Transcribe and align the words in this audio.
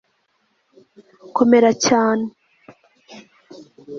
komera 1.35 1.69
cyane 1.85 2.25